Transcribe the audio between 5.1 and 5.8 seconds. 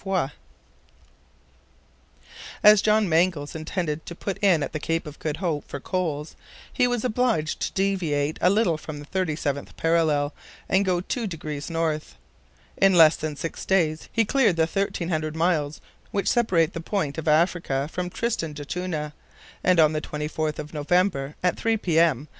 Good Hope for